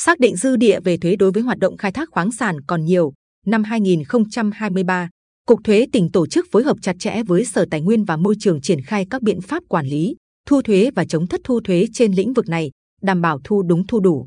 xác 0.00 0.20
định 0.20 0.36
dư 0.36 0.56
địa 0.56 0.80
về 0.80 0.96
thuế 0.96 1.16
đối 1.16 1.30
với 1.30 1.42
hoạt 1.42 1.58
động 1.58 1.76
khai 1.76 1.92
thác 1.92 2.08
khoáng 2.10 2.32
sản 2.32 2.60
còn 2.60 2.84
nhiều. 2.84 3.12
Năm 3.46 3.64
2023, 3.64 5.08
Cục 5.46 5.60
Thuế 5.64 5.86
tỉnh 5.92 6.10
tổ 6.12 6.26
chức 6.26 6.46
phối 6.52 6.62
hợp 6.62 6.76
chặt 6.82 6.96
chẽ 6.98 7.22
với 7.22 7.44
Sở 7.44 7.64
Tài 7.70 7.80
nguyên 7.80 8.04
và 8.04 8.16
Môi 8.16 8.34
trường 8.38 8.60
triển 8.60 8.80
khai 8.82 9.06
các 9.10 9.22
biện 9.22 9.40
pháp 9.40 9.62
quản 9.68 9.86
lý, 9.86 10.16
thu 10.46 10.62
thuế 10.62 10.90
và 10.94 11.04
chống 11.04 11.26
thất 11.26 11.40
thu 11.44 11.60
thuế 11.60 11.86
trên 11.92 12.12
lĩnh 12.12 12.32
vực 12.32 12.48
này, 12.48 12.70
đảm 13.02 13.20
bảo 13.20 13.40
thu 13.44 13.62
đúng 13.62 13.86
thu 13.86 14.00
đủ. 14.00 14.26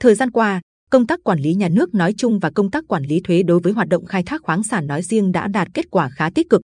Thời 0.00 0.14
gian 0.14 0.30
qua, 0.30 0.60
công 0.90 1.06
tác 1.06 1.20
quản 1.24 1.38
lý 1.38 1.54
nhà 1.54 1.68
nước 1.68 1.94
nói 1.94 2.14
chung 2.16 2.38
và 2.38 2.50
công 2.50 2.70
tác 2.70 2.84
quản 2.88 3.02
lý 3.02 3.20
thuế 3.20 3.42
đối 3.42 3.60
với 3.60 3.72
hoạt 3.72 3.88
động 3.88 4.06
khai 4.06 4.22
thác 4.22 4.42
khoáng 4.42 4.62
sản 4.62 4.86
nói 4.86 5.02
riêng 5.02 5.32
đã 5.32 5.48
đạt 5.48 5.68
kết 5.74 5.90
quả 5.90 6.08
khá 6.08 6.30
tích 6.30 6.50
cực. 6.50 6.60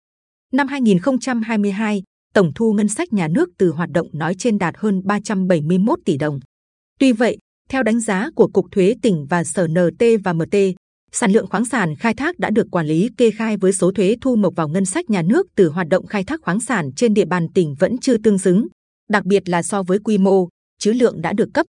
Năm 0.54 0.68
2022, 0.68 2.04
tổng 2.34 2.52
thu 2.56 2.74
ngân 2.74 2.88
sách 2.88 3.14
nhà 3.14 3.28
nước 3.28 3.50
từ 3.58 3.72
hoạt 3.72 3.90
động 3.90 4.08
nói 4.14 4.36
trên 4.38 4.58
đạt 4.58 4.76
hơn 4.78 5.02
371 5.06 6.00
tỷ 6.06 6.18
đồng. 6.18 6.40
Tuy 7.00 7.12
vậy, 7.12 7.38
theo 7.70 7.84
đánh 7.84 8.00
giá 8.00 8.30
của 8.36 8.48
Cục 8.48 8.72
Thuế 8.72 8.96
tỉnh 9.02 9.26
và 9.30 9.44
Sở 9.44 9.68
NT 9.68 10.04
và 10.24 10.34
MT, 10.34 10.56
sản 11.12 11.32
lượng 11.32 11.48
khoáng 11.48 11.66
sản 11.66 11.96
khai 11.96 12.14
thác 12.14 12.40
đã 12.40 12.50
được 12.50 12.68
quản 12.72 12.86
lý 12.86 13.10
kê 13.18 13.32
khai 13.32 13.58
với 13.58 13.74
số 13.74 13.92
thuế 13.92 14.16
thu 14.22 14.36
nộp 14.36 14.56
vào 14.56 14.68
ngân 14.68 14.86
sách 14.86 15.10
nhà 15.10 15.22
nước 15.22 15.48
từ 15.56 15.70
hoạt 15.70 15.88
động 15.88 16.08
khai 16.08 16.24
thác 16.24 16.42
khoáng 16.42 16.60
sản 16.60 16.92
trên 16.96 17.14
địa 17.14 17.26
bàn 17.26 17.48
tỉnh 17.54 17.76
vẫn 17.80 17.98
chưa 17.98 18.18
tương 18.18 18.40
xứng, 18.40 18.68
đặc 19.10 19.26
biệt 19.26 19.50
là 19.50 19.64
so 19.64 19.84
với 19.84 20.00
quy 20.00 20.18
mô, 20.18 20.48
chữ 20.80 20.94
lượng 20.94 21.22
đã 21.22 21.34
được 21.34 21.50
cấp. 21.54 21.66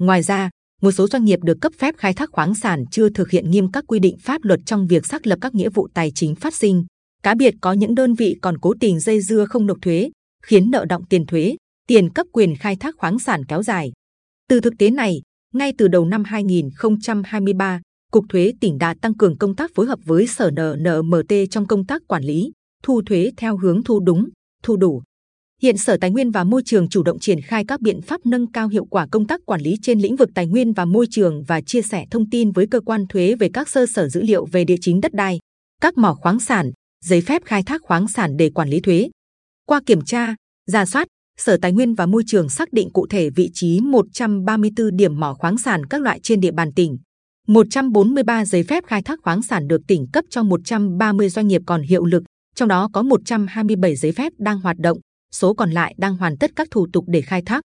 Ngoài 0.00 0.22
ra, 0.22 0.50
một 0.82 0.92
số 0.92 1.08
doanh 1.08 1.24
nghiệp 1.24 1.38
được 1.42 1.58
cấp 1.60 1.72
phép 1.78 1.94
khai 1.98 2.14
thác 2.14 2.30
khoáng 2.32 2.54
sản 2.54 2.84
chưa 2.90 3.08
thực 3.08 3.30
hiện 3.30 3.50
nghiêm 3.50 3.72
các 3.72 3.84
quy 3.86 3.98
định 3.98 4.16
pháp 4.18 4.44
luật 4.44 4.60
trong 4.66 4.86
việc 4.86 5.06
xác 5.06 5.26
lập 5.26 5.38
các 5.40 5.54
nghĩa 5.54 5.68
vụ 5.68 5.88
tài 5.94 6.12
chính 6.14 6.34
phát 6.34 6.54
sinh. 6.54 6.84
Cá 7.22 7.34
biệt 7.34 7.54
có 7.60 7.72
những 7.72 7.94
đơn 7.94 8.14
vị 8.14 8.36
còn 8.42 8.58
cố 8.58 8.74
tình 8.80 9.00
dây 9.00 9.20
dưa 9.20 9.44
không 9.44 9.66
nộp 9.66 9.78
thuế, 9.82 10.10
khiến 10.42 10.70
nợ 10.70 10.84
động 10.88 11.04
tiền 11.04 11.26
thuế, 11.26 11.56
tiền 11.88 12.10
cấp 12.10 12.26
quyền 12.32 12.56
khai 12.56 12.76
thác 12.76 12.94
khoáng 12.98 13.18
sản 13.18 13.44
kéo 13.44 13.62
dài. 13.62 13.92
Từ 14.48 14.60
thực 14.60 14.74
tế 14.78 14.90
này, 14.90 15.20
ngay 15.54 15.72
từ 15.78 15.88
đầu 15.88 16.04
năm 16.04 16.24
2023, 16.24 17.80
Cục 18.12 18.24
Thuế 18.28 18.52
tỉnh 18.60 18.78
đã 18.78 18.94
tăng 19.02 19.14
cường 19.14 19.38
công 19.38 19.56
tác 19.56 19.70
phối 19.74 19.86
hợp 19.86 19.98
với 20.04 20.26
Sở 20.26 20.50
NNMT 20.50 21.34
trong 21.50 21.66
công 21.66 21.86
tác 21.86 22.02
quản 22.08 22.24
lý, 22.24 22.52
thu 22.82 23.02
thuế 23.06 23.30
theo 23.36 23.56
hướng 23.56 23.84
thu 23.84 24.00
đúng, 24.00 24.28
thu 24.62 24.76
đủ. 24.76 25.02
Hiện 25.62 25.78
Sở 25.78 25.96
Tài 26.00 26.10
nguyên 26.10 26.30
và 26.30 26.44
Môi 26.44 26.62
trường 26.64 26.88
chủ 26.88 27.02
động 27.02 27.18
triển 27.18 27.40
khai 27.40 27.64
các 27.68 27.80
biện 27.80 28.02
pháp 28.02 28.26
nâng 28.26 28.52
cao 28.52 28.68
hiệu 28.68 28.84
quả 28.84 29.06
công 29.12 29.26
tác 29.26 29.40
quản 29.46 29.60
lý 29.60 29.76
trên 29.82 30.00
lĩnh 30.00 30.16
vực 30.16 30.28
tài 30.34 30.46
nguyên 30.46 30.72
và 30.72 30.84
môi 30.84 31.06
trường 31.10 31.42
và 31.42 31.60
chia 31.60 31.82
sẻ 31.82 32.06
thông 32.10 32.30
tin 32.30 32.52
với 32.52 32.66
cơ 32.66 32.80
quan 32.80 33.06
thuế 33.06 33.34
về 33.34 33.48
các 33.52 33.68
sơ 33.68 33.86
sở 33.86 34.08
dữ 34.08 34.22
liệu 34.22 34.46
về 34.46 34.64
địa 34.64 34.76
chính 34.80 35.00
đất 35.00 35.12
đai, 35.14 35.38
các 35.80 35.98
mỏ 35.98 36.14
khoáng 36.14 36.40
sản, 36.40 36.70
giấy 37.04 37.20
phép 37.20 37.42
khai 37.44 37.62
thác 37.62 37.82
khoáng 37.82 38.08
sản 38.08 38.36
để 38.36 38.50
quản 38.50 38.68
lý 38.68 38.80
thuế. 38.80 39.08
Qua 39.66 39.80
kiểm 39.86 40.00
tra, 40.04 40.34
giả 40.66 40.86
soát, 40.86 41.08
Sở 41.38 41.56
Tài 41.62 41.72
nguyên 41.72 41.94
và 41.94 42.06
Môi 42.06 42.22
trường 42.26 42.48
xác 42.48 42.72
định 42.72 42.90
cụ 42.92 43.06
thể 43.10 43.30
vị 43.30 43.50
trí 43.54 43.80
134 43.80 44.96
điểm 44.96 45.20
mỏ 45.20 45.34
khoáng 45.34 45.58
sản 45.58 45.86
các 45.86 46.00
loại 46.00 46.20
trên 46.22 46.40
địa 46.40 46.52
bàn 46.52 46.72
tỉnh. 46.72 46.98
143 47.48 48.44
giấy 48.44 48.62
phép 48.62 48.84
khai 48.86 49.02
thác 49.02 49.18
khoáng 49.22 49.42
sản 49.42 49.68
được 49.68 49.80
tỉnh 49.88 50.06
cấp 50.12 50.24
cho 50.30 50.42
130 50.42 51.28
doanh 51.28 51.48
nghiệp 51.48 51.62
còn 51.66 51.82
hiệu 51.82 52.04
lực, 52.04 52.22
trong 52.54 52.68
đó 52.68 52.88
có 52.92 53.02
127 53.02 53.96
giấy 53.96 54.12
phép 54.12 54.32
đang 54.38 54.60
hoạt 54.60 54.76
động, 54.78 54.98
số 55.32 55.54
còn 55.54 55.70
lại 55.70 55.94
đang 55.98 56.16
hoàn 56.16 56.38
tất 56.38 56.50
các 56.56 56.68
thủ 56.70 56.86
tục 56.92 57.04
để 57.08 57.20
khai 57.20 57.42
thác. 57.46 57.62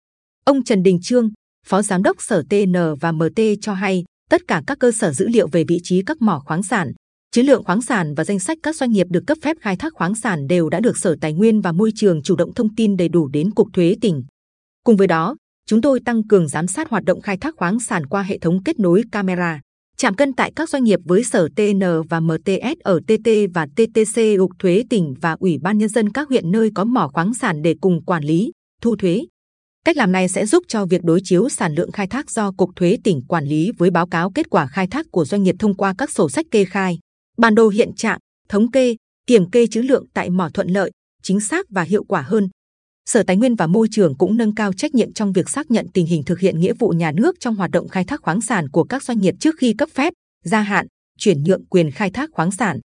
Ông 0.46 0.64
Trần 0.64 0.84
Đình 0.84 1.00
Trương, 1.02 1.30
Phó 1.66 1.82
Giám 1.82 2.04
đốc 2.04 2.18
Sở 2.20 2.44
TN 2.50 2.74
và 3.02 3.12
MT 3.12 3.40
cho 3.62 3.74
hay, 3.74 4.04
tất 4.30 4.42
cả 4.48 4.64
các 4.68 4.80
cơ 4.80 4.92
sở 4.92 5.14
dữ 5.14 5.28
liệu 5.28 5.48
về 5.48 5.64
vị 5.64 5.80
trí 5.84 6.02
các 6.06 6.22
mỏ 6.22 6.42
khoáng 6.46 6.64
sản, 6.64 6.92
Chữ 7.34 7.42
lượng 7.42 7.64
khoáng 7.64 7.82
sản 7.82 8.14
và 8.16 8.24
danh 8.24 8.40
sách 8.40 8.58
các 8.64 8.76
doanh 8.76 8.92
nghiệp 8.92 9.08
được 9.10 9.24
cấp 9.28 9.38
phép 9.42 9.58
khai 9.62 9.76
thác 9.76 9.94
khoáng 9.94 10.16
sản 10.16 10.48
đều 10.48 10.70
đã 10.70 10.80
được 10.80 10.98
Sở 10.98 11.16
Tài 11.22 11.34
nguyên 11.34 11.62
và 11.62 11.72
Môi 11.72 11.92
trường 11.96 12.24
chủ 12.24 12.36
động 12.36 12.54
thông 12.54 12.76
tin 12.76 12.98
đầy 12.98 13.10
đủ 13.10 13.28
đến 13.28 13.52
Cục 13.52 13.68
Thuế 13.74 13.96
tỉnh. 14.02 14.24
Cùng 14.84 14.98
với 14.98 15.08
đó, 15.08 15.36
chúng 15.66 15.82
tôi 15.82 16.00
tăng 16.06 16.28
cường 16.28 16.48
giám 16.48 16.68
sát 16.68 16.90
hoạt 16.90 17.04
động 17.04 17.22
khai 17.22 17.38
thác 17.38 17.56
khoáng 17.58 17.80
sản 17.80 18.06
qua 18.06 18.22
hệ 18.24 18.38
thống 18.38 18.64
kết 18.64 18.80
nối 18.80 19.04
camera, 19.12 19.62
chạm 19.98 20.16
cân 20.16 20.34
tại 20.34 20.52
các 20.56 20.70
doanh 20.70 20.84
nghiệp 20.84 21.00
với 21.06 21.24
Sở 21.24 21.48
TN 21.56 21.80
và 22.10 22.20
MTS 22.20 22.80
ở 22.84 23.00
TT 23.08 23.30
và 23.54 23.66
TTC 23.66 24.22
Cục 24.38 24.52
Thuế 24.60 24.84
tỉnh 24.90 25.14
và 25.22 25.36
Ủy 25.40 25.58
ban 25.58 25.78
Nhân 25.78 25.90
dân 25.90 26.10
các 26.10 26.30
huyện 26.30 26.52
nơi 26.52 26.70
có 26.76 26.84
mỏ 26.84 27.10
khoáng 27.14 27.34
sản 27.34 27.62
để 27.62 27.76
cùng 27.82 28.06
quản 28.06 28.24
lý, 28.24 28.52
thu 28.82 28.96
thuế. 28.96 29.22
Cách 29.86 29.98
làm 29.98 30.12
này 30.12 30.28
sẽ 30.28 30.46
giúp 30.46 30.64
cho 30.68 30.86
việc 30.86 31.04
đối 31.04 31.20
chiếu 31.24 31.50
sản 31.50 31.74
lượng 31.76 31.92
khai 31.92 32.08
thác 32.08 32.32
do 32.32 32.52
Cục 32.52 32.70
Thuế 32.76 32.98
tỉnh 33.04 33.22
quản 33.28 33.46
lý 33.46 33.72
với 33.78 33.90
báo 33.90 34.08
cáo 34.08 34.32
kết 34.32 34.50
quả 34.50 34.68
khai 34.68 34.88
thác 34.88 35.06
của 35.12 35.26
doanh 35.26 35.44
nghiệp 35.44 35.56
thông 35.60 35.74
qua 35.74 35.94
các 35.98 36.12
sổ 36.12 36.30
sách 36.30 36.46
kê 36.52 36.66
khai 36.66 37.00
bản 37.38 37.56
đồ 37.56 37.70
hiện 37.70 37.96
trạng, 37.96 38.20
thống 38.50 38.72
kê, 38.72 38.96
kiểm 39.28 39.50
kê 39.50 39.68
trữ 39.68 39.82
lượng 39.82 40.06
tại 40.14 40.30
mỏ 40.30 40.50
thuận 40.54 40.68
lợi, 40.68 40.92
chính 41.24 41.40
xác 41.40 41.70
và 41.70 41.84
hiệu 41.84 42.04
quả 42.04 42.22
hơn. 42.22 42.50
Sở 43.06 43.24
Tài 43.24 43.38
nguyên 43.38 43.56
và 43.56 43.68
Môi 43.68 43.88
trường 43.92 44.18
cũng 44.18 44.38
nâng 44.38 44.56
cao 44.56 44.74
trách 44.74 44.96
nhiệm 44.96 45.14
trong 45.14 45.34
việc 45.34 45.50
xác 45.50 45.72
nhận 45.72 45.88
tình 45.94 46.06
hình 46.06 46.24
thực 46.24 46.40
hiện 46.40 46.60
nghĩa 46.60 46.74
vụ 46.80 46.90
nhà 46.90 47.12
nước 47.12 47.40
trong 47.40 47.56
hoạt 47.56 47.72
động 47.72 47.88
khai 47.88 48.04
thác 48.04 48.22
khoáng 48.22 48.42
sản 48.42 48.70
của 48.70 48.84
các 48.84 49.04
doanh 49.04 49.20
nghiệp 49.20 49.36
trước 49.40 49.56
khi 49.58 49.74
cấp 49.78 49.90
phép, 49.94 50.14
gia 50.44 50.62
hạn, 50.62 50.88
chuyển 51.18 51.44
nhượng 51.44 51.66
quyền 51.66 51.92
khai 51.92 52.10
thác 52.10 52.30
khoáng 52.34 52.52
sản. 52.52 52.80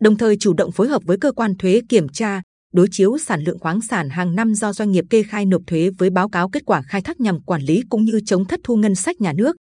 Đồng 0.00 0.16
thời 0.16 0.36
chủ 0.36 0.52
động 0.52 0.72
phối 0.72 0.88
hợp 0.88 1.02
với 1.04 1.16
cơ 1.18 1.32
quan 1.32 1.54
thuế 1.54 1.80
kiểm 1.88 2.08
tra, 2.08 2.42
đối 2.72 2.88
chiếu 2.90 3.18
sản 3.18 3.42
lượng 3.42 3.58
khoáng 3.58 3.80
sản 3.80 4.10
hàng 4.10 4.34
năm 4.34 4.54
do 4.54 4.72
doanh 4.72 4.92
nghiệp 4.92 5.04
kê 5.10 5.22
khai 5.22 5.46
nộp 5.46 5.62
thuế 5.66 5.90
với 5.98 6.10
báo 6.10 6.28
cáo 6.28 6.48
kết 6.48 6.62
quả 6.66 6.82
khai 6.82 7.02
thác 7.02 7.20
nhằm 7.20 7.40
quản 7.40 7.62
lý 7.62 7.82
cũng 7.88 8.04
như 8.04 8.20
chống 8.26 8.44
thất 8.44 8.60
thu 8.64 8.76
ngân 8.76 8.94
sách 8.94 9.20
nhà 9.20 9.32
nước. 9.32 9.56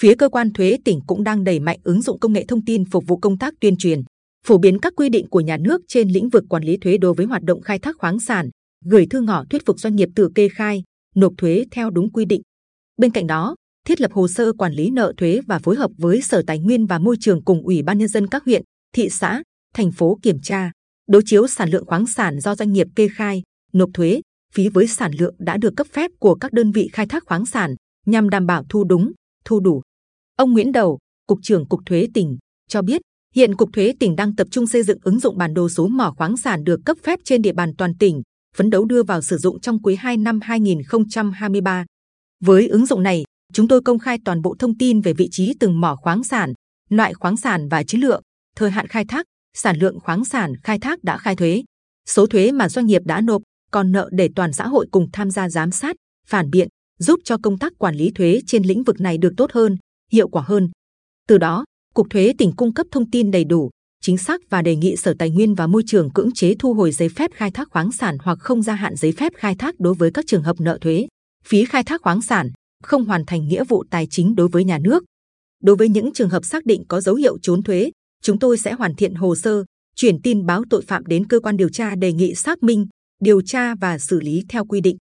Phía 0.00 0.14
cơ 0.14 0.28
quan 0.28 0.52
thuế 0.52 0.78
tỉnh 0.84 1.00
cũng 1.06 1.24
đang 1.24 1.44
đẩy 1.44 1.60
mạnh 1.60 1.78
ứng 1.82 2.02
dụng 2.02 2.18
công 2.18 2.32
nghệ 2.32 2.44
thông 2.48 2.64
tin 2.64 2.84
phục 2.84 3.04
vụ 3.06 3.16
công 3.16 3.38
tác 3.38 3.54
tuyên 3.60 3.76
truyền, 3.76 4.02
phổ 4.46 4.58
biến 4.58 4.78
các 4.78 4.92
quy 4.96 5.08
định 5.08 5.26
của 5.28 5.40
nhà 5.40 5.56
nước 5.56 5.80
trên 5.88 6.08
lĩnh 6.08 6.28
vực 6.28 6.44
quản 6.48 6.64
lý 6.64 6.76
thuế 6.76 6.98
đối 6.98 7.14
với 7.14 7.26
hoạt 7.26 7.42
động 7.42 7.60
khai 7.60 7.78
thác 7.78 7.96
khoáng 7.98 8.20
sản, 8.20 8.50
gửi 8.84 9.06
thư 9.10 9.20
ngỏ 9.20 9.44
thuyết 9.50 9.66
phục 9.66 9.80
doanh 9.80 9.96
nghiệp 9.96 10.08
tự 10.14 10.30
kê 10.34 10.48
khai, 10.48 10.82
nộp 11.14 11.32
thuế 11.38 11.64
theo 11.70 11.90
đúng 11.90 12.12
quy 12.12 12.24
định. 12.24 12.42
Bên 12.96 13.10
cạnh 13.10 13.26
đó, 13.26 13.56
thiết 13.86 14.00
lập 14.00 14.12
hồ 14.12 14.28
sơ 14.28 14.52
quản 14.52 14.72
lý 14.72 14.90
nợ 14.90 15.12
thuế 15.16 15.40
và 15.46 15.58
phối 15.58 15.76
hợp 15.76 15.90
với 15.98 16.22
Sở 16.22 16.42
Tài 16.46 16.58
nguyên 16.58 16.86
và 16.86 16.98
Môi 16.98 17.16
trường 17.20 17.44
cùng 17.44 17.62
Ủy 17.62 17.82
ban 17.82 17.98
nhân 17.98 18.08
dân 18.08 18.26
các 18.26 18.44
huyện, 18.44 18.62
thị 18.94 19.08
xã, 19.10 19.42
thành 19.74 19.92
phố 19.92 20.18
kiểm 20.22 20.40
tra, 20.42 20.70
đối 21.08 21.22
chiếu 21.24 21.46
sản 21.46 21.70
lượng 21.70 21.86
khoáng 21.86 22.06
sản 22.06 22.40
do 22.40 22.54
doanh 22.54 22.72
nghiệp 22.72 22.86
kê 22.96 23.08
khai, 23.08 23.42
nộp 23.72 23.90
thuế, 23.94 24.20
phí 24.54 24.68
với 24.68 24.86
sản 24.86 25.10
lượng 25.18 25.34
đã 25.38 25.56
được 25.56 25.76
cấp 25.76 25.86
phép 25.92 26.10
của 26.18 26.34
các 26.34 26.52
đơn 26.52 26.72
vị 26.72 26.88
khai 26.92 27.06
thác 27.06 27.24
khoáng 27.26 27.46
sản 27.46 27.74
nhằm 28.06 28.30
đảm 28.30 28.46
bảo 28.46 28.64
thu 28.68 28.84
đúng, 28.84 29.12
thu 29.44 29.60
đủ. 29.60 29.82
Ông 30.38 30.52
Nguyễn 30.52 30.72
Đầu, 30.72 30.98
Cục 31.26 31.38
trưởng 31.42 31.68
Cục 31.68 31.80
Thuế 31.86 32.08
tỉnh, 32.14 32.38
cho 32.68 32.82
biết 32.82 33.00
hiện 33.34 33.54
Cục 33.54 33.68
Thuế 33.72 33.94
tỉnh 34.00 34.16
đang 34.16 34.36
tập 34.36 34.46
trung 34.50 34.66
xây 34.66 34.82
dựng 34.82 34.98
ứng 35.02 35.20
dụng 35.20 35.38
bản 35.38 35.54
đồ 35.54 35.68
số 35.68 35.88
mỏ 35.88 36.14
khoáng 36.16 36.36
sản 36.36 36.64
được 36.64 36.80
cấp 36.84 36.96
phép 37.02 37.20
trên 37.24 37.42
địa 37.42 37.52
bàn 37.52 37.72
toàn 37.78 37.94
tỉnh, 37.98 38.22
phấn 38.56 38.70
đấu 38.70 38.84
đưa 38.84 39.02
vào 39.02 39.22
sử 39.22 39.38
dụng 39.38 39.60
trong 39.60 39.82
quý 39.82 39.96
2 39.96 40.16
năm 40.16 40.40
2023. 40.42 41.84
Với 42.44 42.68
ứng 42.68 42.86
dụng 42.86 43.02
này, 43.02 43.24
chúng 43.52 43.68
tôi 43.68 43.80
công 43.80 43.98
khai 43.98 44.18
toàn 44.24 44.42
bộ 44.42 44.56
thông 44.58 44.78
tin 44.78 45.00
về 45.00 45.12
vị 45.12 45.28
trí 45.30 45.54
từng 45.60 45.80
mỏ 45.80 45.96
khoáng 45.96 46.24
sản, 46.24 46.52
loại 46.88 47.14
khoáng 47.14 47.36
sản 47.36 47.68
và 47.68 47.82
chữ 47.82 47.98
lượng, 47.98 48.22
thời 48.56 48.70
hạn 48.70 48.86
khai 48.86 49.04
thác, 49.08 49.26
sản 49.56 49.76
lượng 49.78 50.00
khoáng 50.00 50.24
sản 50.24 50.52
khai 50.62 50.78
thác 50.78 51.04
đã 51.04 51.18
khai 51.18 51.36
thuế, 51.36 51.62
số 52.08 52.26
thuế 52.26 52.52
mà 52.52 52.68
doanh 52.68 52.86
nghiệp 52.86 53.02
đã 53.04 53.20
nộp, 53.20 53.42
còn 53.70 53.92
nợ 53.92 54.08
để 54.12 54.28
toàn 54.36 54.52
xã 54.52 54.66
hội 54.66 54.86
cùng 54.90 55.06
tham 55.12 55.30
gia 55.30 55.48
giám 55.48 55.70
sát, 55.70 55.96
phản 56.26 56.50
biện, 56.50 56.68
giúp 56.98 57.20
cho 57.24 57.36
công 57.42 57.58
tác 57.58 57.72
quản 57.78 57.94
lý 57.94 58.10
thuế 58.10 58.40
trên 58.46 58.62
lĩnh 58.62 58.82
vực 58.82 59.00
này 59.00 59.18
được 59.18 59.32
tốt 59.36 59.52
hơn, 59.52 59.76
hiệu 60.12 60.28
quả 60.28 60.42
hơn. 60.46 60.70
Từ 61.28 61.38
đó, 61.38 61.64
Cục 61.94 62.06
Thuế 62.10 62.32
tỉnh 62.38 62.52
cung 62.56 62.74
cấp 62.74 62.86
thông 62.90 63.10
tin 63.10 63.30
đầy 63.30 63.44
đủ, 63.44 63.70
chính 64.02 64.18
xác 64.18 64.50
và 64.50 64.62
đề 64.62 64.76
nghị 64.76 64.96
Sở 64.96 65.14
Tài 65.18 65.30
nguyên 65.30 65.54
và 65.54 65.66
Môi 65.66 65.82
trường 65.86 66.10
cưỡng 66.10 66.32
chế 66.32 66.54
thu 66.58 66.74
hồi 66.74 66.92
giấy 66.92 67.08
phép 67.08 67.30
khai 67.34 67.50
thác 67.50 67.68
khoáng 67.70 67.92
sản 67.92 68.16
hoặc 68.20 68.38
không 68.40 68.62
gia 68.62 68.74
hạn 68.74 68.96
giấy 68.96 69.12
phép 69.12 69.32
khai 69.36 69.54
thác 69.58 69.80
đối 69.80 69.94
với 69.94 70.10
các 70.10 70.24
trường 70.26 70.42
hợp 70.42 70.60
nợ 70.60 70.78
thuế, 70.80 71.06
phí 71.44 71.64
khai 71.64 71.84
thác 71.84 72.02
khoáng 72.02 72.22
sản, 72.22 72.50
không 72.82 73.04
hoàn 73.04 73.26
thành 73.26 73.48
nghĩa 73.48 73.64
vụ 73.64 73.84
tài 73.90 74.06
chính 74.10 74.34
đối 74.34 74.48
với 74.48 74.64
nhà 74.64 74.78
nước. 74.78 75.04
Đối 75.62 75.76
với 75.76 75.88
những 75.88 76.12
trường 76.12 76.30
hợp 76.30 76.44
xác 76.44 76.66
định 76.66 76.84
có 76.88 77.00
dấu 77.00 77.14
hiệu 77.14 77.38
trốn 77.42 77.62
thuế, 77.62 77.90
chúng 78.22 78.38
tôi 78.38 78.58
sẽ 78.58 78.72
hoàn 78.72 78.94
thiện 78.94 79.14
hồ 79.14 79.36
sơ, 79.36 79.64
chuyển 79.96 80.22
tin 80.22 80.46
báo 80.46 80.62
tội 80.70 80.82
phạm 80.82 81.06
đến 81.06 81.26
cơ 81.26 81.40
quan 81.40 81.56
điều 81.56 81.68
tra 81.68 81.94
đề 81.94 82.12
nghị 82.12 82.34
xác 82.34 82.62
minh, 82.62 82.86
điều 83.20 83.42
tra 83.42 83.74
và 83.74 83.98
xử 83.98 84.20
lý 84.20 84.44
theo 84.48 84.64
quy 84.64 84.80
định. 84.80 84.96